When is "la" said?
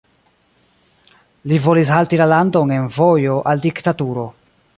2.23-2.27